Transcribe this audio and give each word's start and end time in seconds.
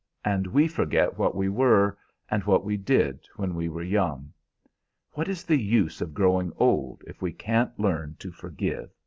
And 0.25 0.47
we 0.47 0.67
forget 0.67 1.19
what 1.19 1.35
we 1.35 1.47
were, 1.47 1.95
and 2.27 2.43
what 2.45 2.65
we 2.65 2.75
did, 2.75 3.27
when 3.35 3.53
we 3.53 3.69
were 3.69 3.83
young. 3.83 4.33
What 5.11 5.27
is 5.29 5.43
the 5.43 5.61
use 5.61 6.01
of 6.01 6.15
growing 6.15 6.51
old 6.57 7.03
if 7.05 7.21
we 7.21 7.31
can't 7.31 7.79
learn 7.79 8.15
to 8.17 8.31
forgive?" 8.31 8.89